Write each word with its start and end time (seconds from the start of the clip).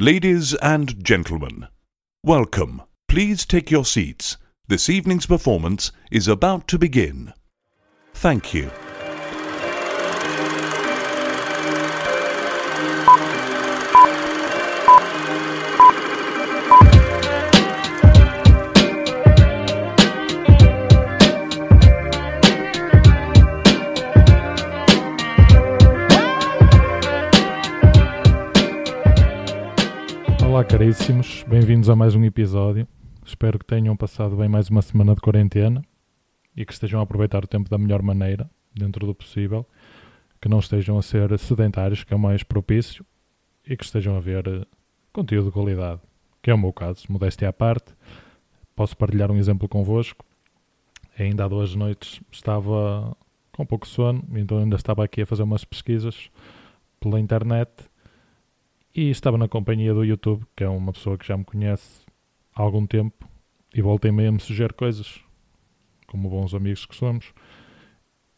Ladies 0.00 0.54
and 0.54 1.04
gentlemen, 1.04 1.68
welcome. 2.24 2.82
Please 3.06 3.46
take 3.46 3.70
your 3.70 3.84
seats. 3.84 4.36
This 4.66 4.90
evening's 4.90 5.26
performance 5.26 5.92
is 6.10 6.26
about 6.26 6.66
to 6.66 6.80
begin. 6.80 7.32
Thank 8.12 8.52
you. 8.52 8.72
Olá, 30.54 30.62
caríssimos, 30.62 31.44
bem-vindos 31.48 31.90
a 31.90 31.96
mais 31.96 32.14
um 32.14 32.22
episódio. 32.22 32.86
Espero 33.26 33.58
que 33.58 33.64
tenham 33.64 33.96
passado 33.96 34.36
bem 34.36 34.48
mais 34.48 34.68
uma 34.68 34.82
semana 34.82 35.12
de 35.12 35.20
quarentena 35.20 35.84
e 36.56 36.64
que 36.64 36.72
estejam 36.72 37.00
a 37.00 37.02
aproveitar 37.02 37.42
o 37.42 37.48
tempo 37.48 37.68
da 37.68 37.76
melhor 37.76 38.02
maneira, 38.02 38.48
dentro 38.72 39.04
do 39.04 39.12
possível, 39.12 39.66
que 40.40 40.48
não 40.48 40.60
estejam 40.60 40.96
a 40.96 41.02
ser 41.02 41.36
sedentários, 41.40 42.04
que 42.04 42.14
é 42.14 42.16
o 42.16 42.20
mais 42.20 42.44
propício, 42.44 43.04
e 43.66 43.76
que 43.76 43.82
estejam 43.84 44.16
a 44.16 44.20
ver 44.20 44.46
eh, 44.46 44.64
conteúdo 45.12 45.46
de 45.46 45.50
qualidade, 45.50 46.00
que 46.40 46.52
é 46.52 46.54
o 46.54 46.58
meu 46.58 46.72
caso, 46.72 47.04
modéstia 47.08 47.48
à 47.48 47.52
parte. 47.52 47.92
Posso 48.76 48.96
partilhar 48.96 49.32
um 49.32 49.36
exemplo 49.36 49.68
convosco. 49.68 50.24
Ainda 51.18 51.46
há 51.46 51.48
duas 51.48 51.74
noites 51.74 52.20
estava 52.30 53.16
com 53.50 53.66
pouco 53.66 53.88
sono, 53.88 54.24
então 54.36 54.58
ainda 54.58 54.76
estava 54.76 55.02
aqui 55.02 55.22
a 55.22 55.26
fazer 55.26 55.42
umas 55.42 55.64
pesquisas 55.64 56.30
pela 57.00 57.18
internet 57.18 57.72
e 58.94 59.10
estava 59.10 59.36
na 59.36 59.48
companhia 59.48 59.92
do 59.92 60.04
YouTube, 60.04 60.46
que 60.54 60.62
é 60.62 60.68
uma 60.68 60.92
pessoa 60.92 61.18
que 61.18 61.26
já 61.26 61.36
me 61.36 61.44
conhece 61.44 62.06
há 62.54 62.62
algum 62.62 62.86
tempo 62.86 63.28
e 63.74 63.82
voltei-me 63.82 64.26
a 64.26 64.32
me 64.32 64.38
sugerir 64.38 64.72
coisas, 64.72 65.20
como 66.06 66.30
bons 66.30 66.54
amigos 66.54 66.86
que 66.86 66.94
somos. 66.94 67.32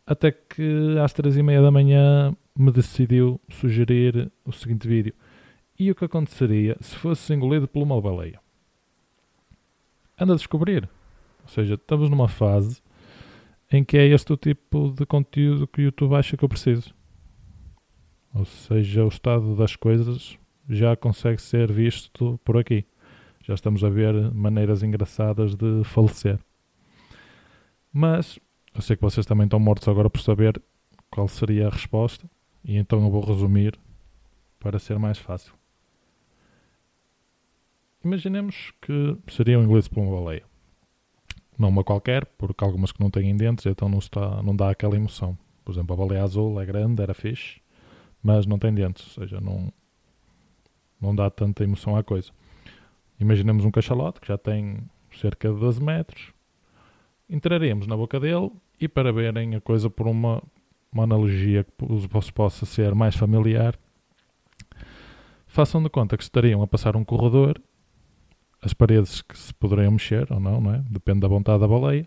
Até 0.07 0.33
que 0.33 0.97
às 1.03 1.13
três 1.13 1.37
e 1.37 1.43
meia 1.43 1.61
da 1.61 1.71
manhã 1.71 2.35
me 2.57 2.73
decidiu 2.73 3.39
sugerir 3.51 4.33
o 4.45 4.53
seguinte 4.53 4.89
vídeo. 4.89 5.13
E 5.79 5.91
o 5.91 5.95
que 5.95 6.07
aconteceria 6.07 6.77
se 6.81 6.97
fosse 6.97 7.35
engolido 7.35 7.69
por 7.69 7.83
uma 7.83 8.01
baleia? 8.01 8.41
Anda 10.19 10.33
a 10.33 10.37
descobrir. 10.37 10.89
Ou 11.43 11.49
seja, 11.49 11.75
estamos 11.75 12.09
numa 12.09 12.29
fase 12.29 12.81
em 13.71 13.85
que 13.85 13.99
é 13.99 14.07
este 14.07 14.33
o 14.33 14.37
tipo 14.39 14.91
de 14.97 15.05
conteúdo 15.05 15.67
que 15.67 15.83
o 15.83 15.85
YouTube 15.85 16.15
acha 16.15 16.35
que 16.35 16.45
eu 16.45 16.49
preciso. 16.49 16.95
Ou 18.33 18.45
seja, 18.47 19.05
o 19.05 19.09
estado 19.09 19.55
das 19.55 19.77
coisas 19.77 20.39
já 20.69 20.97
consegue 20.97 21.41
ser 21.41 21.71
visto 21.73 22.41
por 22.45 22.57
aqui. 22.57 22.85
Já 23.43 23.55
estamos 23.55 23.85
a 23.85 23.89
ver 23.89 24.33
maneiras 24.33 24.83
engraçadas 24.83 25.55
de 25.55 25.83
falecer. 25.85 26.39
Mas 27.93 28.39
eu 28.75 28.83
sei 28.83 28.97
que 28.97 29.03
vocês 29.03 29.25
também 29.25 29.45
estão 29.45 29.59
mortos 29.59 29.89
agora 29.89 30.11
por 30.11 30.21
saber 30.21 30.61
qual 31.11 31.29
seria 31.29 31.69
a 31.69 31.71
resposta, 31.71 32.29
e 32.65 32.77
então 32.77 33.03
eu 33.03 33.11
vou 33.11 33.25
resumir 33.25 33.79
para 34.59 34.79
ser 34.79 34.99
mais 34.99 35.17
fácil. 35.17 35.55
Imaginemos 38.05 38.73
que 38.83 39.17
seria 39.29 39.59
um 39.59 39.65
inglês 39.65 39.89
por 39.89 40.01
uma 40.01 40.21
baleia. 40.21 40.45
Não 41.59 41.71
uma 41.71 41.83
qualquer, 41.83 42.27
porque 42.27 42.63
algumas 42.63 42.93
que 42.93 43.01
não 43.01 43.11
têm 43.11 43.35
dentes, 43.35 43.65
então 43.65 43.89
não, 43.89 43.99
está, 43.99 44.43
não 44.43 44.55
dá 44.55 44.71
aquela 44.71 44.95
emoção. 44.95 45.39
Por 45.65 45.73
exemplo, 45.73 45.95
a 45.95 45.97
baleia 45.97 46.23
azul 46.23 46.61
é 46.61 46.67
grande, 46.67 47.01
era 47.03 47.15
fixe, 47.15 47.61
mas 48.23 48.45
não 48.47 48.59
tem 48.59 48.75
dentes, 48.75 49.17
ou 49.17 49.25
seja, 49.25 49.41
não, 49.41 49.73
não 51.07 51.15
dá 51.15 51.31
tanta 51.31 51.63
emoção 51.63 51.97
à 51.97 52.03
coisa. 52.03 52.31
Imaginemos 53.19 53.65
um 53.65 53.71
cachalote 53.71 54.21
que 54.21 54.29
já 54.29 54.37
tem 54.37 54.79
cerca 55.13 55.49
de 55.49 55.59
12 55.59 55.83
metros, 55.83 56.33
entraremos 57.31 57.87
na 57.87 57.97
boca 57.97 58.21
dele 58.21 58.51
e 58.81 58.89
para 58.89 59.13
verem 59.13 59.55
a 59.55 59.61
coisa 59.61 59.89
por 59.89 60.07
uma, 60.07 60.43
uma 60.93 61.05
analogia 61.05 61.65
que 61.65 61.73
vos 61.81 62.31
possa 62.31 62.67
ser 62.67 62.95
mais 62.95 63.15
familiar, 63.15 63.79
façam 65.47 65.83
de 65.83 65.89
conta 65.89 66.17
que 66.17 66.23
estariam 66.23 66.61
a 66.63 66.67
passar 66.67 66.97
um 66.97 67.05
corredor, 67.05 67.61
as 68.61 68.75
paredes 68.75 69.23
que 69.23 69.39
se 69.39 69.55
poderiam 69.55 69.93
mexer 69.93 70.31
ou 70.31 70.41
não, 70.41 70.61
não 70.61 70.75
é? 70.75 70.85
depende 70.91 71.21
da 71.21 71.29
vontade 71.29 71.61
da 71.61 71.69
baleia, 71.69 72.07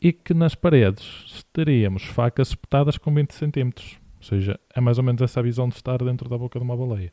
e 0.00 0.12
que 0.12 0.34
nas 0.34 0.54
paredes 0.54 1.44
teríamos 1.52 2.04
facas 2.04 2.48
espetadas 2.48 2.98
com 2.98 3.14
20 3.14 3.32
centímetros. 3.32 3.98
Ou 4.18 4.22
seja, 4.22 4.58
é 4.74 4.80
mais 4.80 4.98
ou 4.98 5.04
menos 5.04 5.22
essa 5.22 5.40
a 5.40 5.42
visão 5.42 5.68
de 5.68 5.74
estar 5.74 6.02
dentro 6.02 6.28
da 6.28 6.36
boca 6.36 6.58
de 6.58 6.64
uma 6.64 6.76
baleia. 6.76 7.12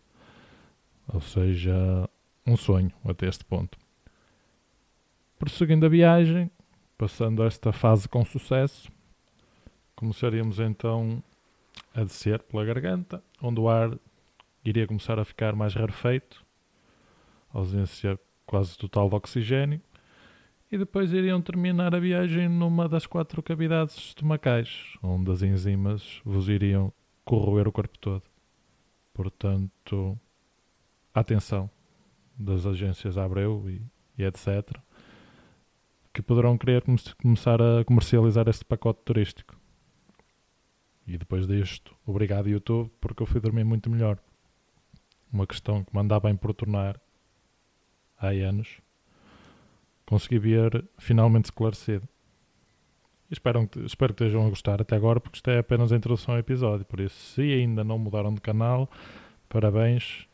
Ou 1.11 1.21
seja, 1.21 2.07
um 2.45 2.55
sonho 2.55 2.91
até 3.03 3.27
este 3.27 3.43
ponto. 3.43 3.77
Prosseguindo 5.37 5.85
a 5.85 5.89
viagem, 5.89 6.51
passando 6.97 7.43
esta 7.43 7.71
fase 7.71 8.07
com 8.07 8.23
sucesso, 8.25 8.91
começaríamos 9.95 10.59
então 10.59 11.23
a 11.93 12.03
descer 12.03 12.43
pela 12.43 12.65
garganta, 12.65 13.23
onde 13.41 13.59
o 13.59 13.69
ar 13.69 13.97
iria 14.63 14.85
começar 14.85 15.17
a 15.17 15.25
ficar 15.25 15.55
mais 15.55 15.73
rarefeito, 15.73 16.45
ausência 17.53 18.19
quase 18.45 18.77
total 18.77 19.09
de 19.09 19.15
oxigênio, 19.15 19.81
e 20.71 20.77
depois 20.77 21.11
iriam 21.11 21.41
terminar 21.41 21.95
a 21.95 21.99
viagem 21.99 22.47
numa 22.47 22.87
das 22.87 23.07
quatro 23.07 23.41
cavidades 23.41 23.95
estomacais, 23.97 24.97
onde 25.01 25.31
as 25.31 25.41
enzimas 25.41 26.21
vos 26.23 26.47
iriam 26.47 26.93
corroer 27.25 27.67
o 27.67 27.71
corpo 27.71 27.97
todo. 27.97 28.23
Portanto, 29.13 30.19
atenção 31.13 31.69
das 32.37 32.65
agências 32.65 33.17
Abreu 33.17 33.69
e, 33.69 33.81
e 34.17 34.23
etc., 34.23 34.77
que 36.13 36.21
poderão 36.21 36.57
querer 36.57 36.81
come 36.81 36.97
começar 37.21 37.61
a 37.61 37.83
comercializar 37.85 38.47
este 38.47 38.65
pacote 38.65 39.01
turístico. 39.05 39.55
E 41.05 41.17
depois 41.17 41.47
disto, 41.47 41.95
obrigado 42.05 42.49
YouTube, 42.49 42.91
porque 43.01 43.23
eu 43.23 43.27
fui 43.27 43.39
dormir 43.39 43.63
muito 43.63 43.89
melhor. 43.89 44.19
Uma 45.31 45.47
questão 45.47 45.83
que 45.83 45.93
me 45.93 46.01
andava 46.01 46.27
a 46.27 46.31
importunar 46.31 46.99
há 48.17 48.27
anos, 48.27 48.81
consegui 50.05 50.39
ver 50.39 50.85
finalmente 50.97 51.45
esclarecido. 51.45 52.07
Espero, 53.31 53.67
que, 53.67 53.79
espero 53.79 54.13
que 54.13 54.23
estejam 54.23 54.45
a 54.45 54.49
gostar 54.49 54.81
até 54.81 54.95
agora, 54.95 55.19
porque 55.19 55.37
isto 55.37 55.49
é 55.49 55.59
apenas 55.59 55.91
a 55.91 55.95
introdução 55.95 56.33
ao 56.33 56.39
episódio. 56.39 56.85
Por 56.85 56.99
isso, 56.99 57.15
se 57.15 57.41
ainda 57.41 57.83
não 57.83 57.99
mudaram 57.99 58.33
de 58.33 58.41
canal, 58.41 58.89
parabéns, 59.47 60.27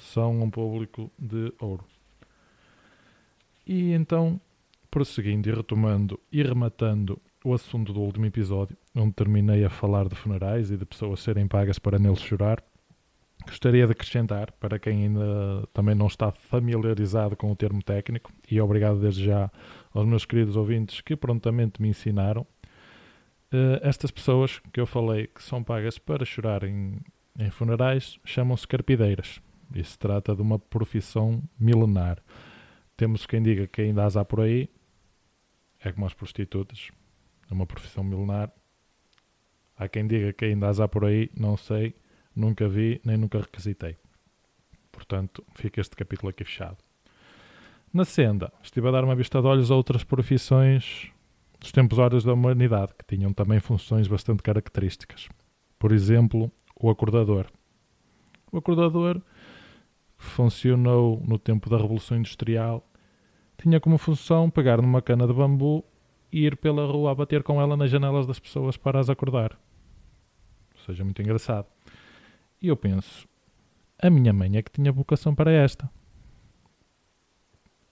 são 0.00 0.42
um 0.42 0.50
público 0.50 1.10
de 1.18 1.52
ouro. 1.60 1.84
E 3.66 3.92
então, 3.92 4.40
prosseguindo 4.90 5.48
e 5.48 5.52
retomando 5.52 6.18
e 6.32 6.42
rematando 6.42 7.20
o 7.44 7.54
assunto 7.54 7.92
do 7.92 8.00
último 8.00 8.26
episódio, 8.26 8.76
onde 8.94 9.12
terminei 9.12 9.64
a 9.64 9.70
falar 9.70 10.08
de 10.08 10.14
funerais 10.14 10.70
e 10.70 10.76
de 10.76 10.84
pessoas 10.84 11.20
serem 11.20 11.46
pagas 11.46 11.78
para 11.78 11.98
neles 11.98 12.20
chorar, 12.20 12.62
gostaria 13.46 13.86
de 13.86 13.92
acrescentar, 13.92 14.52
para 14.52 14.78
quem 14.78 15.04
ainda 15.04 15.66
também 15.72 15.94
não 15.94 16.06
está 16.06 16.30
familiarizado 16.30 17.36
com 17.36 17.50
o 17.50 17.56
termo 17.56 17.82
técnico, 17.82 18.32
e 18.50 18.60
obrigado 18.60 19.00
desde 19.00 19.24
já 19.24 19.50
aos 19.94 20.06
meus 20.06 20.24
queridos 20.24 20.56
ouvintes 20.56 21.00
que 21.00 21.16
prontamente 21.16 21.80
me 21.80 21.88
ensinaram, 21.88 22.42
uh, 22.42 23.80
estas 23.82 24.10
pessoas 24.10 24.60
que 24.72 24.80
eu 24.80 24.86
falei 24.86 25.26
que 25.26 25.42
são 25.42 25.62
pagas 25.62 25.98
para 25.98 26.24
chorar 26.24 26.64
em, 26.64 26.98
em 27.38 27.50
funerais 27.50 28.18
chamam-se 28.24 28.66
carpideiras. 28.66 29.40
E 29.74 29.84
se 29.84 29.98
trata 29.98 30.34
de 30.34 30.42
uma 30.42 30.58
profissão 30.58 31.42
milenar. 31.58 32.22
Temos 32.96 33.26
quem 33.26 33.42
diga 33.42 33.66
que 33.66 33.82
ainda 33.82 34.04
as 34.04 34.16
há 34.16 34.24
por 34.24 34.40
aí, 34.40 34.68
é 35.82 35.92
como 35.92 36.06
as 36.06 36.14
prostitutas, 36.14 36.90
é 37.50 37.54
uma 37.54 37.66
profissão 37.66 38.04
milenar. 38.04 38.50
Há 39.76 39.88
quem 39.88 40.06
diga 40.06 40.32
que 40.32 40.44
ainda 40.44 40.68
as 40.68 40.80
há 40.80 40.88
por 40.88 41.04
aí, 41.04 41.30
não 41.36 41.56
sei, 41.56 41.94
nunca 42.34 42.68
vi, 42.68 43.00
nem 43.04 43.16
nunca 43.16 43.38
requisitei. 43.38 43.96
Portanto, 44.92 45.44
fica 45.54 45.80
este 45.80 45.96
capítulo 45.96 46.30
aqui 46.30 46.44
fechado. 46.44 46.78
Na 47.92 48.04
senda, 48.04 48.52
estive 48.62 48.86
a 48.88 48.90
dar 48.90 49.04
uma 49.04 49.16
vista 49.16 49.40
de 49.40 49.46
olhos 49.46 49.70
a 49.70 49.74
outras 49.74 50.04
profissões 50.04 51.10
dos 51.58 51.72
tempos 51.72 51.98
áureos 51.98 52.24
da 52.24 52.32
humanidade, 52.32 52.94
que 52.94 53.04
tinham 53.04 53.32
também 53.32 53.60
funções 53.60 54.06
bastante 54.06 54.42
características. 54.42 55.28
Por 55.78 55.92
exemplo, 55.92 56.52
o 56.76 56.88
acordador. 56.88 57.46
O 58.52 58.58
acordador 58.58 59.20
funcionou 60.20 61.22
no 61.26 61.38
tempo 61.38 61.70
da 61.70 61.78
Revolução 61.78 62.18
Industrial, 62.18 62.86
tinha 63.56 63.80
como 63.80 63.96
função 63.96 64.50
pegar 64.50 64.80
numa 64.80 65.00
cana 65.00 65.26
de 65.26 65.32
bambu 65.32 65.82
e 66.30 66.44
ir 66.44 66.56
pela 66.56 66.86
rua 66.86 67.10
a 67.10 67.14
bater 67.14 67.42
com 67.42 67.60
ela 67.60 67.76
nas 67.76 67.90
janelas 67.90 68.26
das 68.26 68.38
pessoas 68.38 68.76
para 68.76 69.00
as 69.00 69.08
acordar. 69.08 69.58
Ou 70.74 70.84
seja, 70.84 71.02
muito 71.02 71.20
engraçado. 71.22 71.66
E 72.60 72.68
eu 72.68 72.76
penso, 72.76 73.26
a 73.98 74.10
minha 74.10 74.32
mãe 74.32 74.56
é 74.56 74.62
que 74.62 74.70
tinha 74.70 74.92
vocação 74.92 75.34
para 75.34 75.50
esta. 75.50 75.90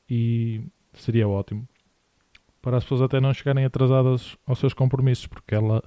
E 0.08 0.62
seria 0.92 1.26
ótimo 1.26 1.66
para 2.60 2.76
as 2.76 2.84
pessoas 2.84 3.02
até 3.02 3.20
não 3.20 3.32
chegarem 3.32 3.64
atrasadas 3.64 4.36
aos 4.46 4.58
seus 4.58 4.74
compromissos, 4.74 5.26
porque 5.26 5.54
ela 5.54 5.82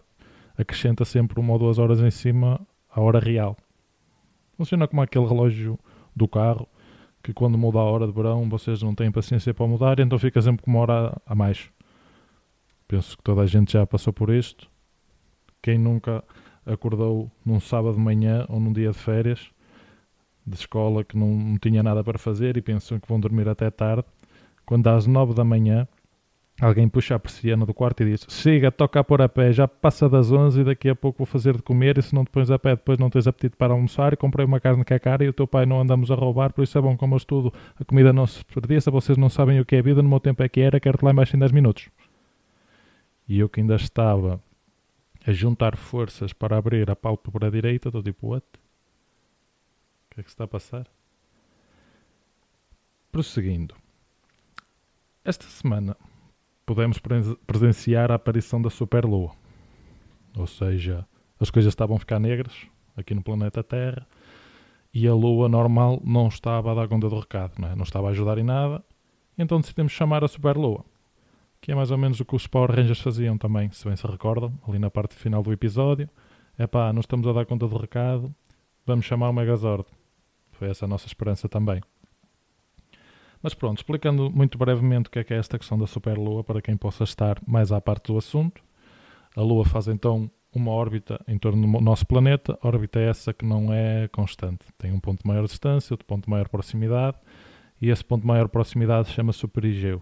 acrescenta 0.58 1.06
sempre 1.06 1.40
uma 1.40 1.54
ou 1.54 1.60
duas 1.60 1.78
horas 1.78 2.00
em 2.00 2.10
cima 2.10 2.66
à 2.90 3.00
hora 3.00 3.20
real. 3.20 3.56
Funciona 4.58 4.88
como 4.88 5.02
aquele 5.02 5.28
relógio 5.28 5.78
do 6.16 6.28
carro 6.28 6.68
que 7.24 7.34
quando 7.34 7.58
muda 7.58 7.80
a 7.80 7.84
hora 7.84 8.08
de 8.08 8.14
verão 8.14 8.50
vocês 8.50 8.82
não 8.82 8.96
têm 8.96 9.12
paciência 9.12 9.54
para 9.54 9.68
mudar, 9.68 10.00
então 10.00 10.18
fica 10.18 10.42
sempre 10.42 10.64
com 10.64 10.72
uma 10.72 10.80
hora 10.80 11.22
a 11.26 11.36
mais. 11.36 11.70
Penso 12.88 13.16
que 13.16 13.24
toda 13.24 13.42
a 13.42 13.46
gente 13.46 13.74
já 13.74 13.86
passou 13.86 14.12
por 14.12 14.30
isto. 14.30 14.70
Quem 15.62 15.78
nunca 15.78 16.24
acordou 16.66 17.32
num 17.46 17.60
sábado 17.60 17.96
de 17.96 18.02
manhã 18.02 18.46
ou 18.50 18.60
num 18.60 18.74
dia 18.74 18.92
de 18.92 18.98
férias 18.98 19.50
de 20.46 20.56
escola 20.56 21.04
que 21.04 21.16
não, 21.16 21.28
não 21.28 21.58
tinha 21.58 21.84
nada 21.84 22.04
para 22.04 22.18
fazer 22.18 22.58
e 22.58 22.62
pensam 22.62 23.00
que 23.00 23.08
vão 23.08 23.20
dormir 23.20 23.48
até 23.48 23.70
tarde, 23.70 24.04
quando 24.66 24.88
às 24.88 25.06
nove 25.06 25.34
da 25.36 25.44
manhã 25.44 25.88
Alguém 26.62 26.88
puxa 26.88 27.16
a 27.16 27.20
persiana 27.20 27.66
do 27.66 27.74
quarto 27.74 28.04
e 28.04 28.12
diz: 28.12 28.24
Siga, 28.30 28.72
toca 28.72 29.00
a 29.00 29.04
pôr 29.04 29.20
a 29.20 29.28
pé, 29.28 29.52
já 29.52 29.68
passa 29.68 30.08
das 30.08 30.32
11 30.32 30.62
e 30.62 30.64
daqui 30.64 30.90
a 30.90 30.96
pouco 30.96 31.18
vou 31.18 31.26
fazer 31.26 31.56
de 31.56 31.64
comer. 31.64 31.98
E 31.98 32.04
se 32.04 32.14
não 32.14 32.24
te 32.24 32.30
pões 32.30 32.52
a 32.52 32.60
pé, 32.60 32.76
depois 32.76 33.00
não 33.00 33.10
tens 33.10 33.26
apetite 33.26 33.56
para 33.56 33.74
almoçar. 33.74 34.14
E 34.14 34.16
comprei 34.16 34.46
uma 34.46 34.60
carne 34.60 34.86
que 34.86 34.94
é 34.94 35.00
cara 35.00 35.24
e 35.24 35.28
o 35.28 35.34
teu 35.34 35.48
pai 35.48 35.66
não 35.66 35.82
andamos 35.82 36.12
a 36.12 36.16
roubar, 36.16 36.54
por 36.54 36.62
isso 36.62 36.78
é 36.78 36.82
bom 36.82 36.96
como 36.96 37.16
eu 37.16 37.18
estudo. 37.18 37.52
A 37.80 37.84
comida 37.84 38.14
não 38.14 38.28
se 38.28 38.44
desperdiça, 38.44 38.92
vocês 38.92 39.18
não 39.18 39.28
sabem 39.28 39.60
o 39.60 39.66
que 39.66 39.76
é 39.76 39.82
vida. 39.82 40.04
No 40.04 40.10
meu 40.10 40.20
tempo 40.20 40.44
é 40.44 40.48
que 40.48 40.62
era, 40.62 40.80
quero-te 40.80 41.04
lá 41.04 41.10
embaixo 41.10 41.36
em 41.36 41.40
10 41.40 41.52
minutos. 41.52 41.90
E 43.28 43.40
eu 43.40 43.50
que 43.50 43.60
ainda 43.60 43.76
estava 43.76 44.40
a 45.26 45.32
juntar 45.32 45.76
forças 45.76 46.32
para 46.32 46.58
abrir 46.58 46.92
a 46.92 46.96
pálpebra 46.96 47.50
direita, 47.50 47.90
estou 47.90 48.04
tipo: 48.04 48.28
What? 48.28 48.46
O 48.46 50.14
que 50.14 50.20
é 50.20 50.24
que 50.24 50.30
se 50.30 50.36
está 50.36 50.44
a 50.44 50.48
passar? 50.48 50.86
Prosseguindo. 53.12 53.74
Esta 55.26 55.48
semana 55.48 55.98
pudemos 56.74 57.02
presenciar 57.46 58.12
a 58.12 58.16
aparição 58.16 58.62
da 58.62 58.70
superlua. 58.70 59.32
Ou 60.38 60.48
seja, 60.48 61.06
as 61.38 61.50
coisas 61.50 61.72
estavam 61.72 61.98
a 61.98 62.00
ficar 62.00 62.18
negras 62.18 62.54
aqui 62.96 63.14
no 63.14 63.22
planeta 63.22 63.62
Terra 63.62 64.08
e 64.94 65.06
a 65.06 65.14
lua 65.14 65.50
normal 65.50 66.02
não 66.02 66.30
estava 66.30 66.72
a 66.72 66.76
dar 66.76 66.88
conta 66.88 67.10
do 67.10 67.20
recado, 67.20 67.60
não, 67.60 67.68
é? 67.68 67.76
não 67.76 67.84
estava 67.84 68.08
a 68.08 68.12
ajudar 68.12 68.38
em 68.38 68.44
nada. 68.44 68.82
Então 69.38 69.60
decidimos 69.60 69.92
chamar 69.92 70.24
a 70.24 70.30
superlua, 70.30 70.86
que 71.60 71.74
é 71.74 71.76
mais 71.76 71.92
ou 71.92 71.98
menos 71.98 72.22
o 72.22 72.26
que 72.26 72.36
os 72.36 72.48
Power 72.48 72.72
Rangers 72.72 73.02
faziam 73.02 73.38
também, 73.38 73.70
se 73.72 73.86
bem 73.86 73.96
se 73.98 74.08
recordam, 74.08 74.54
ali 74.66 74.80
na 74.80 74.90
parte 74.90 75.14
final 75.14 75.44
do 75.44 75.52
episódio. 75.52 76.10
É 76.58 76.68
pá, 76.68 76.94
não 76.94 77.02
estamos 77.02 77.28
a 77.28 77.34
dar 77.34 77.46
conta 77.46 77.68
do 77.68 77.78
recado, 77.78 78.34
vamos 78.86 79.06
chamar 79.06 79.30
o 79.30 79.34
Megazord. 79.34 79.86
Foi 80.54 80.70
essa 80.70 80.86
a 80.86 80.88
nossa 80.88 81.08
esperança 81.08 81.50
também. 81.50 81.82
Mas 83.42 83.54
pronto, 83.54 83.78
explicando 83.78 84.30
muito 84.30 84.58
brevemente 84.58 85.10
o 85.10 85.12
que 85.12 85.20
é, 85.20 85.24
que 85.24 85.34
é 85.34 85.38
esta 85.38 85.58
questão 85.58 85.78
da 85.78 85.88
superlua, 85.88 86.44
para 86.44 86.62
quem 86.62 86.78
possa 86.78 87.04
estar 87.04 87.42
mais 87.46 87.72
à 87.72 87.82
parte 87.82 88.12
do 88.12 88.18
assunto. 88.18 88.62
A 89.36 89.42
Lua 89.42 89.66
faz 89.66 89.88
então 89.88 90.30
uma 90.54 90.72
órbita 90.72 91.20
em 91.28 91.38
torno 91.38 91.62
do 91.62 91.82
nosso 91.82 92.06
planeta, 92.06 92.60
órbita 92.62 93.00
é 93.00 93.10
essa 93.10 93.34
que 93.34 93.46
não 93.46 93.74
é 93.74 94.08
constante. 94.10 94.66
Tem 94.78 94.92
um 94.92 95.00
ponto 95.00 95.24
de 95.24 95.28
maior 95.28 95.46
distância, 95.46 95.94
outro 95.94 96.06
ponto 96.06 96.26
de 96.26 96.30
maior 96.30 96.50
proximidade, 96.50 97.18
e 97.82 97.90
esse 97.90 98.04
ponto 98.04 98.22
de 98.22 98.28
maior 98.28 98.48
proximidade 98.48 99.10
chama-se 99.10 99.44
o 99.46 99.48
perigeu. 99.48 100.02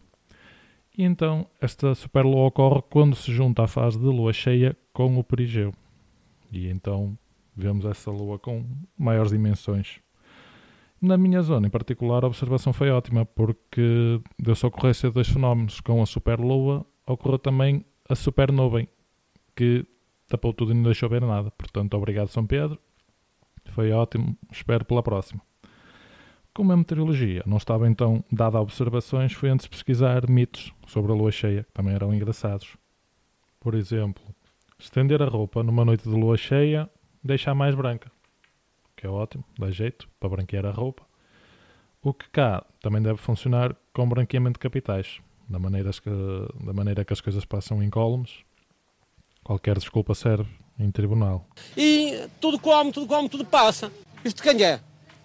E 0.97 1.03
então, 1.03 1.47
esta 1.61 1.93
superlua 1.95 2.47
ocorre 2.47 2.81
quando 2.89 3.15
se 3.15 3.31
junta 3.31 3.63
a 3.63 3.67
fase 3.67 3.97
de 3.97 4.05
lua 4.05 4.33
cheia 4.33 4.75
com 4.91 5.17
o 5.17 5.23
perigeu. 5.23 5.71
E 6.51 6.67
então 6.67 7.17
vemos 7.55 7.85
essa 7.85 8.09
lua 8.09 8.39
com 8.39 8.65
maiores 8.97 9.31
dimensões. 9.31 10.01
Na 11.01 11.17
minha 11.17 11.41
zona, 11.41 11.67
em 11.67 11.69
particular, 11.69 12.25
a 12.25 12.27
observação 12.27 12.73
foi 12.73 12.89
ótima, 12.89 13.25
porque 13.25 14.21
deu-se 14.37 14.65
a 14.65 14.67
ocorrência 14.67 15.07
de 15.07 15.13
dois 15.13 15.29
fenómenos. 15.29 15.79
Com 15.79 16.01
a 16.01 16.05
superlua, 16.05 16.85
ocorreu 17.07 17.39
também 17.39 17.85
a 18.09 18.15
supernuvem, 18.15 18.87
que 19.55 19.85
tapou 20.27 20.51
tudo 20.51 20.71
e 20.71 20.75
não 20.75 20.83
deixou 20.83 21.07
ver 21.07 21.21
nada. 21.21 21.51
Portanto, 21.51 21.93
obrigado, 21.93 22.27
São 22.27 22.45
Pedro. 22.45 22.77
Foi 23.67 23.91
ótimo. 23.91 24.37
Espero 24.51 24.83
pela 24.83 25.01
próxima. 25.01 25.41
Como 26.53 26.73
a 26.73 26.77
meteorologia 26.77 27.43
não 27.45 27.55
estava 27.55 27.87
então 27.87 28.21
dada 28.29 28.57
a 28.57 28.61
observações, 28.61 29.31
fui 29.31 29.47
antes 29.47 29.67
pesquisar 29.67 30.29
mitos 30.29 30.73
sobre 30.85 31.13
a 31.13 31.15
lua 31.15 31.31
cheia, 31.31 31.63
que 31.63 31.71
também 31.71 31.93
eram 31.93 32.13
engraçados. 32.13 32.75
Por 33.57 33.73
exemplo, 33.73 34.23
estender 34.77 35.21
a 35.21 35.27
roupa 35.29 35.63
numa 35.63 35.85
noite 35.85 36.03
de 36.03 36.15
lua 36.15 36.35
cheia 36.35 36.89
deixa-a 37.23 37.55
mais 37.55 37.75
branca 37.75 38.11
que 38.99 39.07
é 39.07 39.09
ótimo, 39.09 39.45
dá 39.57 39.71
jeito 39.71 40.09
para 40.19 40.27
branquear 40.27 40.65
a 40.65 40.71
roupa. 40.71 41.03
O 42.03 42.13
que 42.13 42.29
cá 42.29 42.65
também 42.81 43.01
deve 43.01 43.17
funcionar 43.17 43.73
com 43.93 44.07
branqueamento 44.07 44.53
de 44.53 44.59
capitais, 44.59 45.19
da 45.47 45.57
maneira 45.57 45.89
que, 45.91 46.09
da 46.65 46.73
maneira 46.73 47.05
que 47.05 47.13
as 47.13 47.21
coisas 47.21 47.45
passam 47.45 47.81
incólumes. 47.81 48.43
Qualquer 49.41 49.77
desculpa 49.77 50.13
serve 50.13 50.49
em 50.77 50.91
tribunal. 50.91 51.47
E 51.77 52.27
tudo 52.41 52.59
come, 52.59 52.91
tudo 52.91 53.07
come, 53.07 53.29
tudo 53.29 53.45
passa. 53.45 53.89
Isto 54.23 54.43
quem 54.43 54.61
é? 54.63 54.81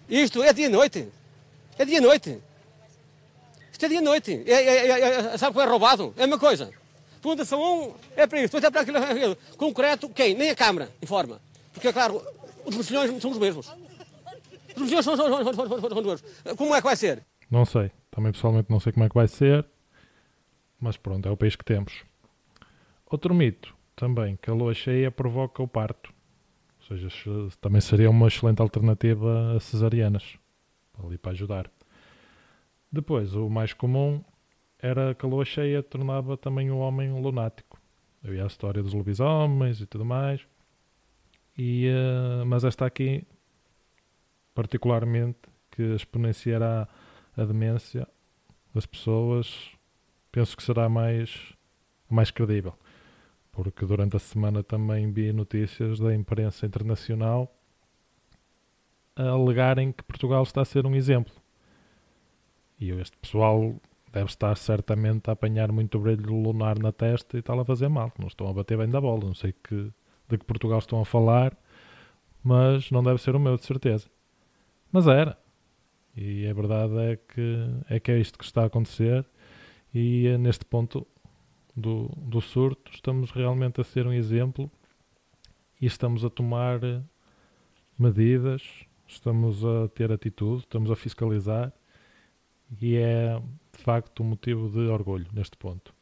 Isto 0.07 0.41
é 0.41 0.53
dia-noite. 0.53 1.09
É 1.77 1.83
dia-noite. 1.83 2.41
Isto 3.73 3.85
é 3.85 3.89
dia-noite. 3.89 4.43
É, 4.47 4.53
é, 4.53 4.87
é, 4.87 5.33
é, 5.33 5.37
sabe 5.37 5.53
que 5.53 5.61
é 5.61 5.65
roubado? 5.65 6.13
É 6.15 6.25
uma 6.25 6.39
coisa. 6.39 6.71
Fundação 7.21 7.89
1 7.89 7.93
é 8.15 8.27
para 8.27 8.41
isto, 8.41 8.55
é 8.57 8.71
para 8.71 8.81
aquilo. 8.81 9.37
Concreto, 9.57 10.07
quem? 10.09 10.33
Nem 10.33 10.49
a 10.51 10.55
Câmara 10.55 10.89
informa. 11.01 11.41
Porque, 11.73 11.89
é 11.89 11.93
claro, 11.93 12.21
os 12.65 12.75
mexilhões 12.75 13.21
são 13.21 13.31
os 13.31 13.37
mesmos. 13.37 13.67
Os 14.75 14.81
mexilhões 14.81 15.05
são, 15.05 15.15
são, 15.15 15.27
são, 15.27 15.53
são, 15.53 15.67
são, 15.67 15.99
os 15.99 16.05
mesmos. 16.05 16.23
Como 16.57 16.75
é 16.75 16.81
que 16.81 16.87
vai 16.87 16.95
ser? 16.95 17.23
Não 17.49 17.65
sei. 17.65 17.91
Também 18.11 18.31
pessoalmente 18.31 18.69
não 18.69 18.79
sei 18.79 18.91
como 18.91 19.05
é 19.05 19.09
que 19.09 19.15
vai 19.15 19.27
ser. 19.27 19.65
Mas 20.79 20.97
pronto, 20.97 21.27
é 21.27 21.31
o 21.31 21.37
país 21.37 21.55
que 21.55 21.63
temos. 21.63 22.03
Outro 23.05 23.33
mito 23.33 23.75
também, 23.95 24.37
que 24.41 24.49
a 24.49 24.53
lua 24.53 24.73
cheia 24.73 25.09
provoca 25.09 25.61
o 25.63 25.67
parto. 25.67 26.13
Ou 26.79 26.97
seja, 26.97 27.09
também 27.61 27.81
seria 27.81 28.09
uma 28.09 28.27
excelente 28.27 28.61
alternativa 28.61 29.55
a 29.55 29.59
cesarianas. 29.59 30.37
Ali 31.03 31.17
para 31.17 31.31
ajudar. 31.31 31.71
Depois, 32.91 33.35
o 33.35 33.49
mais 33.49 33.73
comum 33.73 34.23
era 34.79 35.15
que 35.15 35.25
a 35.25 35.29
lua 35.29 35.43
cheia 35.43 35.81
tornava 35.81 36.37
também 36.37 36.69
o 36.71 36.77
homem 36.77 37.11
lunático. 37.11 37.79
Havia 38.23 38.43
a 38.43 38.47
história 38.47 38.81
dos 38.81 38.93
lobisomens 38.93 39.81
e 39.81 39.85
tudo 39.85 40.05
mais. 40.05 40.45
E, 41.57 41.87
uh, 41.89 42.45
mas 42.45 42.63
esta 42.63 42.85
aqui, 42.85 43.25
particularmente, 44.53 45.39
que 45.71 45.81
exponenciará 45.95 46.87
a 47.35 47.43
demência 47.43 48.07
das 48.73 48.85
pessoas, 48.85 49.71
penso 50.31 50.55
que 50.55 50.63
será 50.63 50.89
mais, 50.89 51.53
mais 52.09 52.31
credível. 52.31 52.73
Porque 53.51 53.85
durante 53.85 54.17
a 54.17 54.19
semana 54.19 54.63
também 54.63 55.11
vi 55.11 55.31
notícias 55.31 55.99
da 55.99 56.13
imprensa 56.13 56.65
internacional 56.65 57.53
a 59.15 59.29
alegarem 59.29 59.93
que 59.93 60.03
Portugal 60.03 60.43
está 60.43 60.61
a 60.61 60.65
ser 60.65 60.85
um 60.85 60.93
exemplo. 60.93 61.33
E 62.77 62.91
este 62.91 63.17
pessoal 63.17 63.75
deve 64.11 64.25
estar 64.25 64.55
certamente 64.57 65.29
a 65.29 65.33
apanhar 65.33 65.71
muito 65.71 65.97
brilho 65.99 66.33
lunar 66.33 66.77
na 66.77 66.91
testa 66.91 67.37
e 67.37 67.39
está 67.39 67.53
a 67.53 67.65
fazer 67.65 67.87
mal. 67.87 68.11
Não 68.19 68.27
estão 68.27 68.47
a 68.47 68.53
bater 68.53 68.77
bem 68.77 68.89
da 68.89 68.99
bola. 68.99 69.25
Não 69.25 69.33
sei 69.33 69.53
que 69.53 69.91
de 70.27 70.37
que 70.37 70.45
Portugal 70.45 70.79
estão 70.79 71.01
a 71.01 71.05
falar, 71.05 71.57
mas 72.43 72.91
não 72.91 73.03
deve 73.03 73.21
ser 73.21 73.35
o 73.35 73.39
meu, 73.39 73.57
de 73.57 73.65
certeza. 73.65 74.07
Mas 74.91 75.07
era. 75.07 75.37
E 76.15 76.47
a 76.47 76.53
verdade 76.53 76.97
é 76.97 77.15
que 77.17 77.67
é, 77.89 77.99
que 77.99 78.11
é 78.11 78.19
isto 78.19 78.37
que 78.37 78.45
está 78.45 78.63
a 78.63 78.65
acontecer, 78.65 79.25
e 79.93 80.27
é 80.27 80.37
neste 80.37 80.63
ponto 80.65 81.05
do, 81.75 82.09
do 82.17 82.39
surto 82.39 82.91
estamos 82.93 83.31
realmente 83.31 83.81
a 83.81 83.83
ser 83.83 84.07
um 84.07 84.13
exemplo 84.13 84.71
e 85.81 85.85
estamos 85.85 86.23
a 86.23 86.29
tomar 86.29 86.79
medidas, 87.97 88.63
estamos 89.07 89.63
a 89.65 89.87
ter 89.89 90.11
atitude, 90.11 90.61
estamos 90.61 90.89
a 90.89 90.95
fiscalizar 90.95 91.73
e 92.81 92.95
é 92.95 93.41
de 93.75 93.83
facto 93.83 94.23
um 94.23 94.27
motivo 94.27 94.69
de 94.69 94.87
orgulho 94.87 95.27
neste 95.33 95.57
ponto. 95.57 95.93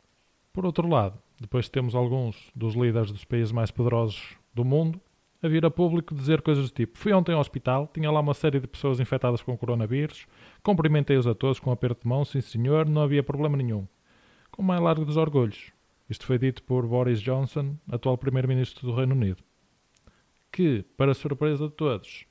Por 0.52 0.66
outro 0.66 0.88
lado, 0.88 1.20
depois 1.40 1.70
temos 1.70 1.96
alguns 1.96 2.52
dos 2.56 2.76
líderes 2.76 3.12
dos 3.12 3.26
países 3.26 3.52
mais 3.52 3.72
poderosos 3.72 4.38
do 4.54 4.64
mundo 4.64 5.00
a 5.44 5.48
vir 5.50 5.66
a 5.66 5.70
público 5.70 6.16
dizer 6.16 6.42
coisas 6.42 6.70
do 6.70 6.74
tipo: 6.74 6.98
Fui 6.98 7.12
ontem 7.12 7.34
ao 7.34 7.42
hospital, 7.42 7.90
tinha 7.94 8.10
lá 8.10 8.22
uma 8.22 8.34
série 8.34 8.62
de 8.62 8.68
pessoas 8.68 9.00
infectadas 9.00 9.42
com 9.42 9.58
coronavírus, 9.58 10.26
cumprimentei-os 10.64 11.28
a 11.28 11.36
todos 11.36 11.60
com 11.60 11.70
um 11.70 11.74
aperto 11.74 12.04
de 12.04 12.08
mão, 12.08 12.24
sim 12.24 12.40
senhor, 12.40 12.88
não 12.88 13.02
havia 13.02 13.22
problema 13.22 13.58
nenhum. 13.58 13.86
Com 14.50 14.62
o 14.62 14.66
mais 14.66 14.82
largo 14.82 15.04
dos 15.04 15.18
orgulhos. 15.18 15.72
Isto 16.10 16.26
foi 16.26 16.38
dito 16.38 16.64
por 16.64 16.88
Boris 16.88 17.22
Johnson, 17.22 17.76
atual 17.90 18.18
Primeiro-Ministro 18.18 18.88
do 18.88 18.96
Reino 18.96 19.16
Unido. 19.16 19.44
Que, 20.52 20.86
para 20.96 21.14
surpresa 21.14 21.68
de 21.68 21.74
todos, 21.74 22.26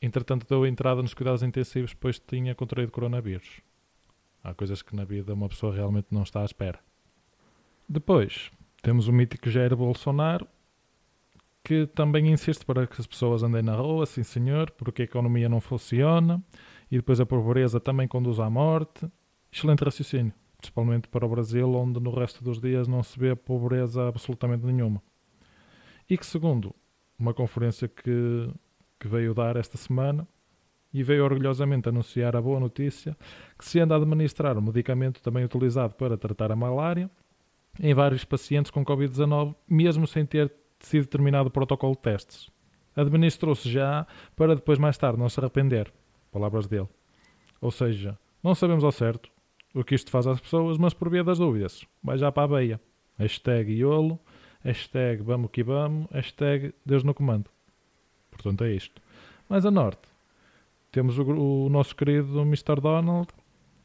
entretanto 0.00 0.46
deu 0.48 0.66
entrada 0.66 1.02
nos 1.02 1.14
cuidados 1.14 1.42
intensivos, 1.42 1.94
pois 1.94 2.18
tinha 2.18 2.54
contraído 2.54 2.90
coronavírus. 2.90 3.60
Há 4.42 4.54
coisas 4.54 4.82
que 4.82 4.96
na 4.96 5.04
vida 5.04 5.34
uma 5.34 5.48
pessoa 5.48 5.74
realmente 5.74 6.08
não 6.10 6.22
está 6.22 6.42
à 6.42 6.44
espera. 6.44 6.80
Depois, 7.88 8.50
temos 8.82 9.06
o 9.06 9.12
mítico 9.12 9.48
Jair 9.48 9.76
Bolsonaro, 9.76 10.46
que 11.62 11.86
também 11.86 12.30
insiste 12.30 12.64
para 12.64 12.86
que 12.86 13.00
as 13.00 13.06
pessoas 13.06 13.42
andem 13.42 13.62
na 13.62 13.74
rua, 13.74 14.06
sim 14.06 14.22
senhor, 14.22 14.70
porque 14.72 15.02
a 15.02 15.04
economia 15.04 15.48
não 15.48 15.60
funciona 15.60 16.42
e 16.90 16.96
depois 16.96 17.20
a 17.20 17.26
pobreza 17.26 17.80
também 17.80 18.06
conduz 18.06 18.38
à 18.38 18.48
morte. 18.48 19.10
Excelente 19.52 19.84
raciocínio, 19.84 20.32
principalmente 20.58 21.08
para 21.08 21.26
o 21.26 21.28
Brasil, 21.28 21.72
onde 21.74 22.00
no 22.00 22.10
resto 22.10 22.42
dos 22.42 22.60
dias 22.60 22.86
não 22.86 23.02
se 23.02 23.18
vê 23.18 23.34
pobreza 23.34 24.08
absolutamente 24.08 24.64
nenhuma. 24.64 25.02
E 26.08 26.16
que, 26.16 26.26
segundo 26.26 26.74
uma 27.18 27.32
conferência 27.34 27.88
que, 27.88 28.50
que 28.98 29.08
veio 29.08 29.34
dar 29.34 29.56
esta 29.56 29.76
semana, 29.76 30.26
e 30.92 31.02
veio 31.02 31.24
orgulhosamente 31.24 31.88
anunciar 31.88 32.34
a 32.34 32.40
boa 32.40 32.58
notícia 32.58 33.16
que 33.58 33.64
se 33.64 33.78
anda 33.78 33.94
a 33.94 33.98
administrar 33.98 34.56
um 34.56 34.62
medicamento 34.62 35.20
também 35.20 35.44
utilizado 35.44 35.94
para 35.94 36.16
tratar 36.16 36.50
a 36.50 36.56
malária 36.56 37.10
em 37.80 37.94
vários 37.94 38.24
pacientes 38.24 38.70
com 38.70 38.84
Covid-19, 38.84 39.54
mesmo 39.68 40.06
sem 40.06 40.24
ter 40.24 40.52
sido 40.80 41.06
terminado 41.06 41.48
o 41.48 41.52
protocolo 41.52 41.94
de 41.94 42.02
testes. 42.02 42.50
Administrou-se 42.94 43.70
já 43.70 44.06
para 44.34 44.54
depois, 44.54 44.78
mais 44.78 44.96
tarde, 44.96 45.18
não 45.18 45.28
se 45.28 45.38
arrepender. 45.38 45.92
Palavras 46.32 46.66
dele. 46.66 46.88
Ou 47.60 47.70
seja, 47.70 48.18
não 48.42 48.54
sabemos 48.54 48.84
ao 48.84 48.92
certo 48.92 49.30
o 49.74 49.84
que 49.84 49.94
isto 49.94 50.10
faz 50.10 50.26
às 50.26 50.40
pessoas, 50.40 50.78
mas 50.78 50.94
por 50.94 51.10
via 51.10 51.22
das 51.22 51.38
dúvidas, 51.38 51.84
vai 52.02 52.16
já 52.16 52.32
para 52.32 52.44
a 52.44 52.58
beia. 52.58 52.80
Hashtag 53.18 53.72
iolo, 53.72 54.18
hashtag 54.64 55.22
vamos 55.22 55.50
que 55.50 55.62
vamos, 55.62 56.06
hashtag 56.10 56.74
Deus 56.84 57.02
no 57.02 57.12
comando. 57.12 57.50
Portanto 58.30 58.64
é 58.64 58.72
isto. 58.72 59.00
Mais 59.48 59.66
a 59.66 59.70
norte, 59.70 60.08
temos 60.90 61.18
o, 61.18 61.66
o 61.66 61.68
nosso 61.68 61.94
querido 61.94 62.40
Mr. 62.40 62.80
Donald, 62.80 63.28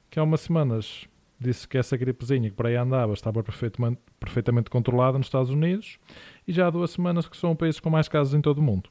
que 0.10 0.20
há 0.20 0.24
umas 0.24 0.42
semanas 0.42 1.08
disse 1.42 1.68
que 1.68 1.78
essa 1.78 1.98
gripezinha 1.98 2.50
que 2.50 2.56
por 2.56 2.68
aí 2.68 2.76
andava 2.76 3.14
estava 3.14 3.44
perfeitamente, 3.44 4.00
perfeitamente 4.20 4.70
controlada 4.70 5.18
nos 5.18 5.28
Estados 5.28 5.50
Unidos 5.50 5.98
e 6.48 6.54
já 6.54 6.68
há 6.68 6.70
duas 6.70 6.92
semanas 6.92 7.28
que 7.28 7.36
são 7.36 7.52
o 7.52 7.56
país 7.56 7.80
com 7.80 7.90
mais 7.90 8.08
casos 8.08 8.34
em 8.36 8.42
todo 8.42 8.60
o 8.60 8.62
mundo, 8.62 8.90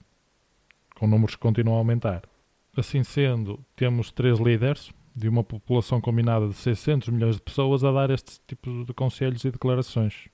com 0.97 1.07
números 1.07 1.37
que 1.37 1.40
continuam 1.40 1.76
a 1.76 1.78
aumentar. 1.78 2.23
Assim 2.76 3.04
sendo, 3.04 3.64
temos 3.76 4.11
três 4.11 4.38
líderes 4.40 4.92
de 5.14 5.28
uma 5.28 5.45
população 5.45 6.00
combinada 6.00 6.49
de 6.49 6.54
600 6.54 7.09
milhões 7.09 7.37
de 7.37 7.42
pessoas 7.42 7.85
a 7.85 7.92
dar 7.92 8.11
este 8.11 8.40
tipo 8.47 8.85
de 8.85 8.92
conselhos 8.92 9.45
e 9.45 9.50
declarações. 9.50 10.28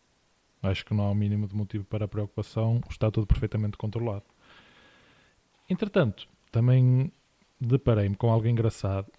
Acho 0.63 0.85
que 0.85 0.95
não 0.95 1.05
há 1.05 1.11
o 1.11 1.15
mínimo 1.15 1.47
de 1.47 1.55
motivo 1.55 1.85
para 1.85 2.09
preocupação, 2.09 2.81
está 2.89 3.11
tudo 3.11 3.27
perfeitamente 3.27 3.77
controlado. 3.77 4.25
Entretanto, 5.69 6.27
também 6.51 7.13
deparei-me 7.61 8.17
com 8.17 8.31
algo 8.31 8.47
engraçado 8.47 9.11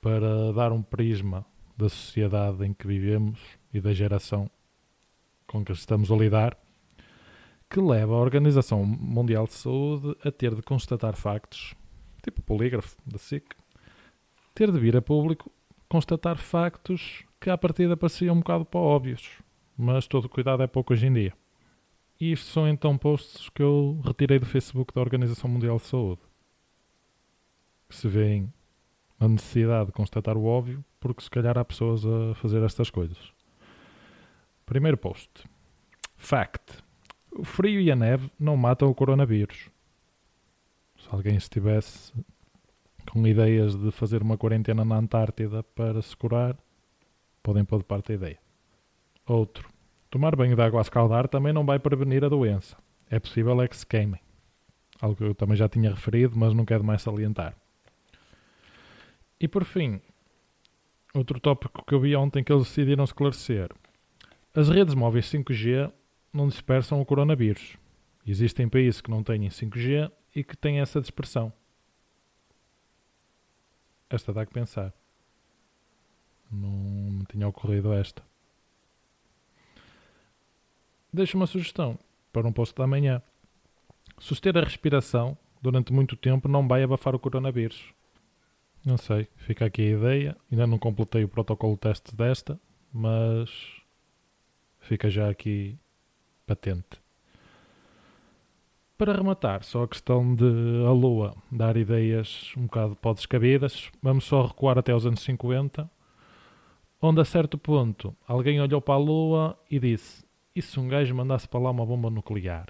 para 0.00 0.52
dar 0.52 0.72
um 0.72 0.82
prisma 0.82 1.44
da 1.80 1.88
sociedade 1.88 2.64
em 2.66 2.74
que 2.74 2.86
vivemos 2.86 3.40
e 3.72 3.80
da 3.80 3.94
geração 3.94 4.50
com 5.46 5.64
que 5.64 5.72
estamos 5.72 6.12
a 6.12 6.16
lidar, 6.16 6.56
que 7.68 7.80
leva 7.80 8.14
a 8.14 8.18
Organização 8.18 8.84
Mundial 8.84 9.46
de 9.46 9.54
Saúde 9.54 10.14
a 10.22 10.30
ter 10.30 10.54
de 10.54 10.62
constatar 10.62 11.16
factos, 11.16 11.74
tipo 12.22 12.42
polígrafo 12.42 12.96
da 13.06 13.16
SIC, 13.16 13.54
ter 14.54 14.70
de 14.70 14.78
vir 14.78 14.96
a 14.96 15.02
público 15.02 15.50
constatar 15.88 16.36
factos 16.36 17.24
que 17.40 17.48
à 17.48 17.56
partida 17.56 17.96
pareciam 17.96 18.36
um 18.36 18.40
bocado 18.40 18.64
para 18.66 18.78
óbvios, 18.78 19.40
mas 19.76 20.06
todo 20.06 20.28
cuidado 20.28 20.62
é 20.62 20.66
pouco 20.66 20.92
hoje 20.92 21.06
em 21.06 21.12
dia. 21.12 21.32
E 22.20 22.32
isto 22.32 22.46
são 22.50 22.68
então 22.68 22.98
posts 22.98 23.48
que 23.48 23.62
eu 23.62 23.98
retirei 24.04 24.38
do 24.38 24.44
Facebook 24.44 24.92
da 24.92 25.00
Organização 25.00 25.48
Mundial 25.48 25.78
de 25.78 25.84
Saúde, 25.84 26.20
que 27.88 27.96
se 27.96 28.06
vêem 28.06 28.52
a 29.18 29.26
necessidade 29.26 29.86
de 29.86 29.92
constatar 29.92 30.36
o 30.36 30.44
óbvio, 30.44 30.84
porque 31.00 31.22
se 31.22 31.30
calhar 31.30 31.56
há 31.58 31.64
pessoas 31.64 32.04
a 32.04 32.34
fazer 32.34 32.62
estas 32.62 32.90
coisas. 32.90 33.32
Primeiro 34.66 34.96
post. 34.96 35.30
Fact. 36.16 36.84
O 37.32 37.42
frio 37.42 37.80
e 37.80 37.90
a 37.90 37.96
neve 37.96 38.30
não 38.38 38.56
matam 38.56 38.88
o 38.88 38.94
coronavírus. 38.94 39.70
Se 40.98 41.08
alguém 41.10 41.36
estivesse 41.36 42.12
com 43.10 43.26
ideias 43.26 43.74
de 43.74 43.90
fazer 43.90 44.22
uma 44.22 44.36
quarentena 44.36 44.84
na 44.84 44.96
Antártida 44.96 45.62
para 45.62 46.02
se 46.02 46.16
curar, 46.16 46.56
podem 47.42 47.64
pôr 47.64 47.78
de 47.78 47.84
parte 47.84 48.12
a 48.12 48.14
ideia. 48.14 48.38
Outro. 49.26 49.68
Tomar 50.10 50.36
banho 50.36 50.54
de 50.54 50.62
água 50.62 50.80
a 50.80 50.82
escaldar 50.82 51.28
também 51.28 51.52
não 51.52 51.64
vai 51.64 51.78
prevenir 51.78 52.24
a 52.24 52.28
doença. 52.28 52.76
É 53.08 53.18
possível 53.18 53.60
é 53.62 53.66
que 53.66 53.76
se 53.76 53.86
queimem. 53.86 54.20
Algo 55.00 55.16
que 55.16 55.24
eu 55.24 55.34
também 55.34 55.56
já 55.56 55.68
tinha 55.68 55.90
referido, 55.90 56.36
mas 56.36 56.52
não 56.52 56.64
quero 56.64 56.84
mais 56.84 57.02
salientar. 57.02 57.56
E 59.40 59.48
por 59.48 59.64
fim, 59.64 60.00
outro 61.14 61.40
tópico 61.40 61.84
que 61.84 61.94
eu 61.94 62.00
vi 62.00 62.14
ontem 62.14 62.42
que 62.42 62.52
eles 62.52 62.64
decidiram 62.64 63.04
esclarecer. 63.04 63.70
As 64.54 64.68
redes 64.68 64.94
móveis 64.94 65.26
5G 65.26 65.92
não 66.32 66.48
dispersam 66.48 67.00
o 67.00 67.04
coronavírus. 67.04 67.76
Existem 68.26 68.68
países 68.68 69.00
que 69.00 69.10
não 69.10 69.22
têm 69.22 69.48
5G 69.48 70.10
e 70.34 70.44
que 70.44 70.56
têm 70.56 70.80
essa 70.80 71.00
dispersão. 71.00 71.52
Esta 74.08 74.32
dá 74.32 74.44
que 74.44 74.52
pensar. 74.52 74.92
Não 76.50 76.68
me 76.68 77.24
tinha 77.26 77.46
ocorrido 77.46 77.92
esta. 77.92 78.22
Deixo 81.12 81.36
uma 81.36 81.46
sugestão 81.46 81.98
para 82.32 82.46
um 82.46 82.52
posto 82.52 82.76
da 82.76 82.86
manhã. 82.86 83.22
Suster 84.18 84.56
a 84.56 84.60
respiração 84.60 85.36
durante 85.62 85.92
muito 85.92 86.16
tempo 86.16 86.48
não 86.48 86.66
vai 86.66 86.82
abafar 86.82 87.14
o 87.14 87.18
coronavírus. 87.18 87.92
Não 88.84 88.96
sei, 88.96 89.28
fica 89.36 89.66
aqui 89.66 89.82
a 89.82 89.96
ideia. 89.98 90.36
Ainda 90.50 90.66
não 90.66 90.78
completei 90.78 91.22
o 91.22 91.28
protocolo 91.28 91.76
teste 91.76 92.16
desta, 92.16 92.58
mas 92.92 93.50
fica 94.78 95.10
já 95.10 95.28
aqui 95.28 95.78
patente. 96.46 97.00
Para 98.96 99.14
rematar, 99.14 99.64
só 99.64 99.84
a 99.84 99.88
questão 99.88 100.34
de 100.34 100.84
a 100.86 100.92
Lua 100.92 101.34
dar 101.50 101.76
ideias 101.76 102.52
um 102.56 102.62
bocado 102.62 102.96
para 102.96 103.14
descabidas, 103.14 103.90
vamos 104.02 104.24
só 104.24 104.44
recuar 104.44 104.76
até 104.76 104.92
aos 104.92 105.06
anos 105.06 105.20
50, 105.20 105.90
onde 107.00 107.20
a 107.20 107.24
certo 107.24 107.56
ponto 107.56 108.14
alguém 108.28 108.60
olhou 108.60 108.80
para 108.80 108.94
a 108.94 108.98
Lua 108.98 109.58
e 109.70 109.78
disse: 109.78 110.24
E 110.54 110.60
se 110.60 110.78
um 110.78 110.86
gajo 110.86 111.14
mandasse 111.14 111.48
para 111.48 111.60
lá 111.60 111.70
uma 111.70 111.86
bomba 111.86 112.10
nuclear? 112.10 112.66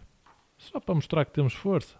Só 0.56 0.78
para 0.78 0.94
mostrar 0.94 1.24
que 1.24 1.32
temos 1.32 1.52
força. 1.54 1.96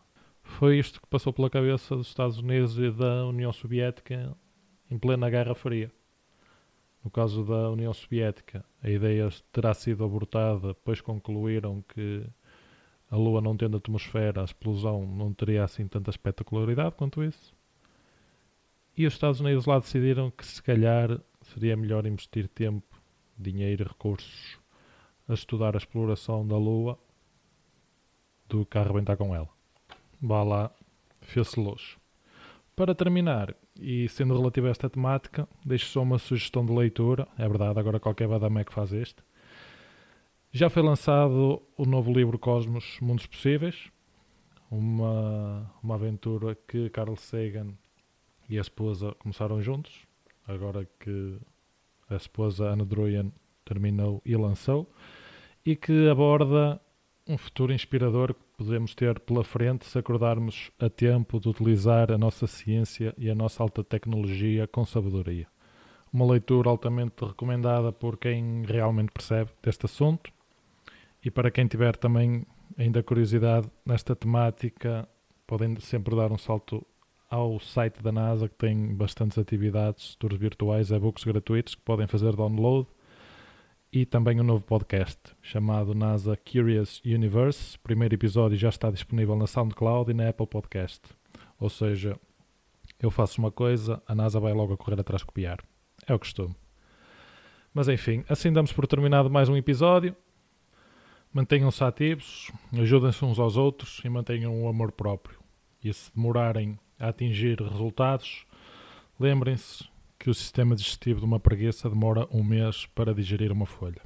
Foi 0.59 0.78
isto 0.78 1.00
que 1.00 1.07
passou 1.07 1.33
pela 1.33 1.49
cabeça 1.49 1.97
dos 1.97 2.09
Estados 2.09 2.38
Unidos 2.38 2.78
e 2.78 2.90
da 2.90 3.25
União 3.25 3.50
Soviética 3.50 4.37
em 4.90 4.99
plena 4.99 5.30
Guerra 5.30 5.54
Fria. 5.54 5.90
No 7.02 7.11
caso 7.11 7.45
da 7.45 7.71
União 7.71 7.95
Soviética, 7.95 8.62
a 8.83 8.90
ideia 8.90 9.28
terá 9.52 9.73
sido 9.73 10.04
abortada, 10.04 10.75
pois 10.85 11.00
concluíram 11.00 11.83
que 11.88 12.26
a 13.11 13.16
Lua 13.16 13.40
não 13.40 13.57
tendo 13.57 13.78
atmosfera, 13.78 14.42
a 14.42 14.45
explosão 14.45 15.07
não 15.07 15.33
teria 15.33 15.64
assim 15.64 15.88
tanta 15.88 16.11
espetacularidade 16.11 16.95
quanto 16.95 17.25
isso. 17.25 17.54
E 18.95 19.07
os 19.07 19.14
Estados 19.14 19.40
Unidos 19.40 19.64
lá 19.64 19.78
decidiram 19.78 20.30
que 20.30 20.45
se 20.45 20.62
calhar 20.62 21.19
seria 21.42 21.76
melhor 21.76 22.04
investir 22.07 22.49
tempo, 22.49 23.00
dinheiro 23.38 23.83
e 23.85 23.88
recursos 23.88 24.59
a 25.26 25.33
estudar 25.33 25.75
a 25.75 25.78
exploração 25.78 26.47
da 26.47 26.59
Lua 26.59 26.99
do 28.47 28.66
que 28.66 28.76
a 28.76 28.83
arrebentar 28.83 29.16
com 29.16 29.35
ela. 29.35 29.60
Vá 30.20 30.42
lá, 30.42 30.70
fez-se 31.22 31.58
luxo. 31.58 31.98
Para 32.76 32.94
terminar, 32.94 33.54
e 33.78 34.08
sendo 34.08 34.36
relativo 34.36 34.66
a 34.66 34.70
esta 34.70 34.88
temática, 34.88 35.48
deixo 35.64 35.86
só 35.86 36.02
uma 36.02 36.18
sugestão 36.18 36.64
de 36.64 36.72
leitura. 36.72 37.26
É 37.38 37.48
verdade, 37.48 37.78
agora 37.78 38.00
qualquer 38.00 38.28
badamé 38.28 38.64
que 38.64 38.72
faz 38.72 38.92
este. 38.92 39.22
Já 40.52 40.68
foi 40.68 40.82
lançado 40.82 41.62
o 41.76 41.86
novo 41.86 42.12
livro 42.12 42.38
Cosmos 42.38 42.98
Mundos 43.00 43.26
Possíveis, 43.26 43.90
uma, 44.70 45.70
uma 45.82 45.94
aventura 45.94 46.56
que 46.66 46.90
Carl 46.90 47.16
Sagan 47.16 47.74
e 48.48 48.58
a 48.58 48.60
esposa 48.60 49.14
começaram 49.18 49.62
juntos, 49.62 50.06
agora 50.46 50.88
que 50.98 51.38
a 52.08 52.16
esposa 52.16 52.68
Anna 52.68 52.84
Druyan 52.84 53.30
terminou 53.64 54.20
e 54.24 54.36
lançou, 54.36 54.90
e 55.64 55.76
que 55.76 56.08
aborda 56.08 56.80
um 57.30 57.38
futuro 57.38 57.72
inspirador 57.72 58.34
que 58.34 58.40
podemos 58.58 58.92
ter 58.92 59.20
pela 59.20 59.44
frente 59.44 59.87
se 59.87 59.96
acordarmos 59.96 60.72
a 60.80 60.90
tempo 60.90 61.38
de 61.38 61.49
utilizar 61.49 62.10
a 62.10 62.18
nossa 62.18 62.44
ciência 62.49 63.14
e 63.16 63.30
a 63.30 63.37
nossa 63.37 63.62
alta 63.62 63.84
tecnologia 63.84 64.66
com 64.66 64.84
sabedoria. 64.84 65.46
Uma 66.12 66.26
leitura 66.26 66.68
altamente 66.68 67.25
recomendada 67.25 67.92
por 67.92 68.16
quem 68.16 68.64
realmente 68.66 69.12
percebe 69.12 69.52
deste 69.62 69.87
assunto 69.87 70.32
e 71.25 71.30
para 71.30 71.52
quem 71.52 71.68
tiver 71.68 71.94
também 71.94 72.44
ainda 72.76 73.00
curiosidade 73.00 73.70
nesta 73.87 74.16
temática, 74.16 75.08
podem 75.46 75.78
sempre 75.78 76.16
dar 76.16 76.32
um 76.32 76.38
salto 76.38 76.84
ao 77.30 77.60
site 77.60 78.02
da 78.02 78.10
NASA 78.10 78.49
que 78.49 78.56
tem 78.56 78.92
bastantes 78.92 79.38
atividades, 79.38 80.16
tours 80.16 80.37
virtuais, 80.37 80.90
e-books 80.90 81.22
gratuitos 81.22 81.76
que 81.76 81.82
podem 81.82 82.08
fazer 82.08 82.34
download 82.34 82.88
e 83.92 84.06
também 84.06 84.40
um 84.40 84.44
novo 84.44 84.64
podcast 84.64 85.18
chamado 85.42 85.94
NASA 85.94 86.37
Curious 86.37 87.02
Universe. 87.04 87.76
O 87.76 87.80
primeiro 87.80 88.14
episódio 88.14 88.56
já 88.56 88.68
está 88.68 88.88
disponível 88.88 89.35
na 89.35 89.49
SoundCloud 89.49 90.12
e 90.12 90.14
na 90.14 90.28
Apple 90.28 90.47
Podcast. 90.47 91.00
Ou 91.59 91.68
seja, 91.68 92.16
eu 93.00 93.11
faço 93.11 93.40
uma 93.40 93.50
coisa, 93.50 94.00
a 94.06 94.14
NASA 94.14 94.38
vai 94.38 94.52
logo 94.52 94.75
a 94.75 94.76
correr 94.76 95.00
atrás 95.00 95.25
copiar. 95.25 95.59
É 96.06 96.14
o 96.14 96.18
costume. 96.20 96.54
Mas 97.75 97.88
enfim, 97.88 98.25
assim 98.28 98.52
damos 98.52 98.73
por 98.73 98.87
terminado 98.87 99.28
mais 99.28 99.49
um 99.49 99.56
episódio. 99.56 100.14
Mantenham-se 101.32 101.82
ativos, 101.82 102.52
ajudem-se 102.73 103.25
uns 103.25 103.40
aos 103.40 103.56
outros 103.56 104.00
e 104.04 104.09
mantenham 104.09 104.62
o 104.62 104.68
amor 104.68 104.92
próprio. 104.92 105.40
E 105.82 105.92
se 105.92 106.14
demorarem 106.14 106.78
a 106.97 107.09
atingir 107.09 107.61
resultados, 107.61 108.47
lembrem-se 109.18 109.89
que 110.20 110.28
o 110.28 110.34
sistema 110.34 110.76
digestivo 110.76 111.18
de 111.18 111.24
uma 111.24 111.40
preguiça 111.40 111.88
demora 111.88 112.28
um 112.30 112.44
mês 112.44 112.84
para 112.94 113.14
digerir 113.14 113.50
uma 113.50 113.64
folha. 113.64 114.02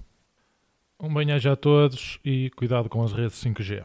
Um 0.98 1.12
bem-aja 1.12 1.52
a 1.52 1.56
todos 1.56 2.20
e 2.24 2.50
cuidado 2.50 2.88
com 2.88 3.02
as 3.02 3.12
redes 3.12 3.42
5G. 3.42 3.84